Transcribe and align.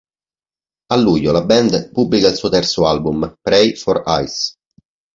A 0.89 0.95
luglio 0.95 1.31
la 1.31 1.45
band 1.45 1.91
pubblica 1.91 2.27
il 2.27 2.33
suo 2.35 2.49
terzo 2.49 2.87
album 2.87 3.35
"Prey 3.39 3.75
for 3.75 4.01
Eyes". 4.07 4.55